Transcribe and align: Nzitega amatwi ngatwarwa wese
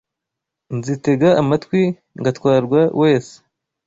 Nzitega 0.77 1.29
amatwi 1.41 1.81
ngatwarwa 2.19 2.81
wese 3.01 3.35